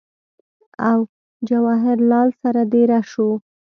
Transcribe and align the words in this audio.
او 0.89 0.99
جواهر 1.49 1.97
لال 2.11 2.29
سره 2.41 2.61
دېره 2.73 2.99
شو 3.11 3.29